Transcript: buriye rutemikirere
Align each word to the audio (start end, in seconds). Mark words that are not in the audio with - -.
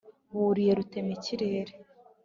buriye 0.35 0.71
rutemikirere 0.79 1.73